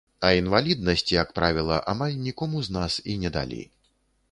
[0.27, 3.63] А інваліднасць, як правіла, амаль нікому з нас і не далі.